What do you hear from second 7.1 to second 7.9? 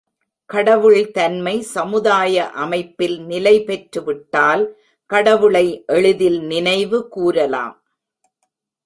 கூரலாம்.